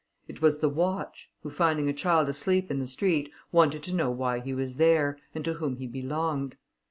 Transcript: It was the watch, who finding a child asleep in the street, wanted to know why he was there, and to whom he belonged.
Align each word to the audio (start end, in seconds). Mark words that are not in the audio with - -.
It 0.27 0.41
was 0.41 0.57
the 0.57 0.67
watch, 0.67 1.29
who 1.43 1.51
finding 1.51 1.87
a 1.87 1.93
child 1.93 2.27
asleep 2.27 2.71
in 2.71 2.79
the 2.79 2.87
street, 2.87 3.31
wanted 3.51 3.83
to 3.83 3.93
know 3.95 4.09
why 4.09 4.39
he 4.39 4.51
was 4.51 4.77
there, 4.77 5.19
and 5.35 5.45
to 5.45 5.53
whom 5.53 5.75
he 5.75 5.85
belonged. 5.85 6.57